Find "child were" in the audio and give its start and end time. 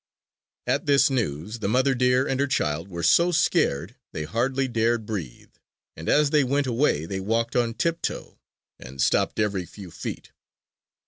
2.47-3.03